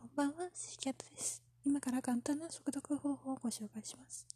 [0.00, 1.42] こんばんは、シーキャットです。
[1.66, 4.28] 今から簡単な速読方法をご紹介します。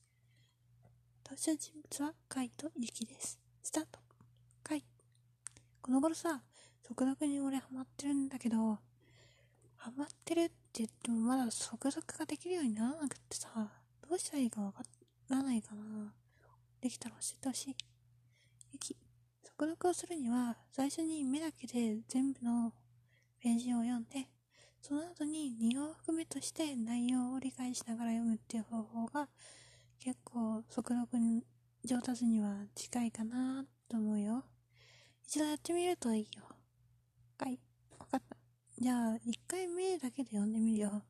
[1.25, 3.39] 登場人物はカイとユキです。
[3.63, 4.01] スタート。
[4.65, 4.85] カイ。
[5.81, 6.43] この頃さ、
[6.83, 8.81] 速読に俺ハマってるんだけど、
[9.77, 13.49] ハマってるって言ってもまだ速読ができるようにならなくてさ、
[14.11, 14.83] どうしたらいいかわか
[15.29, 16.13] らないかな。
[16.81, 17.77] できたら教えてほしい。
[18.73, 18.97] ユキ。
[19.45, 22.73] 速読をするには、最初に目だけで全部の
[23.39, 24.27] ページを読んで、
[24.83, 29.29] その後に2往復目として内容を理解しながら読むっていう方法が
[30.01, 31.47] 結構速読に
[31.85, 34.45] 上達には近いかなと思うよ。
[35.25, 36.43] 一度やってみるといいよ。
[37.39, 37.61] はい。
[37.99, 38.37] わかった。
[38.77, 41.05] じゃあ、1回目だけで読んでみるよ。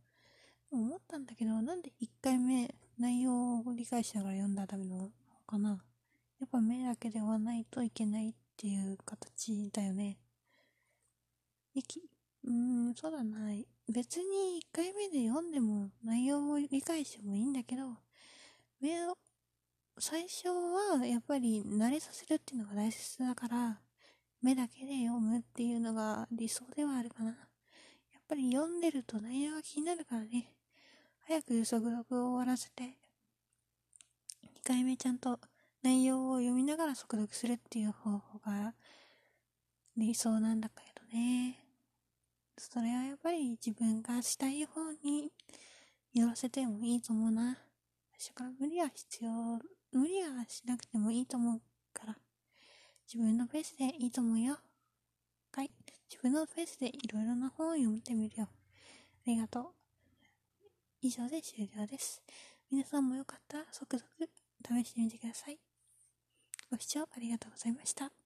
[0.70, 5.10] 思ったんだけど、なんで1回目内容を理解しながら読んだらダメなの？
[5.46, 5.82] かな
[6.41, 10.18] やっぱ目だけで追わないといけないっていう形だよね。
[11.74, 12.12] 息。
[12.52, 13.38] うん、そうだな。
[13.88, 17.96] 別に1回目で読んでも内容を理解してもいいんだけど、
[18.79, 19.16] 目を、
[19.99, 23.80] 最初はやっぱり慣れさせるっていうのが大切だから、
[24.43, 27.30] 目だけで読むっていうのが理想ではあるかな。
[27.30, 27.35] や
[28.18, 30.52] っぱり読んでると内容が気になるからね。
[31.26, 35.41] 早く速読を終わらせて、2回目ちゃんと
[35.82, 38.74] 内容を読みながら速読するっていう方法が
[39.96, 41.62] 理想なんだけどね。
[42.58, 45.30] それはやっぱり自分がしたい方に
[46.14, 47.58] 寄らせてもいいと思うな。
[48.18, 49.30] 最初から無理は必要、
[49.92, 51.60] 無理はしなくてもいいと思う
[51.92, 52.16] から、
[53.06, 54.58] 自分のペースでいいと思うよ。
[55.52, 55.70] はい。
[56.10, 58.48] 自分のペースでいろいろな本を読んでみるよ。
[58.48, 59.66] ありがとう。
[61.00, 62.23] 以上で終了です。
[62.70, 64.10] 皆さんもよかったら速読
[64.64, 65.58] 試してみてください。
[66.70, 68.22] ご視聴ありがとうございました。